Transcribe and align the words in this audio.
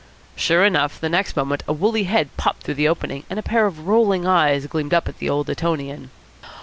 Sure 0.35 0.65
enough, 0.65 0.99
the 0.99 1.09
next 1.09 1.35
moment 1.37 1.61
a 1.67 1.73
woolly 1.73 2.05
head 2.05 2.35
popped 2.35 2.63
through 2.63 2.73
the 2.73 2.87
opening, 2.87 3.23
and 3.29 3.37
a 3.37 3.43
pair 3.43 3.67
of 3.67 3.85
rolling 3.87 4.25
eyes 4.25 4.65
gleamed 4.65 4.95
up 4.95 5.07
at 5.07 5.19
the 5.19 5.29
old 5.29 5.47
Etonian. 5.47 6.09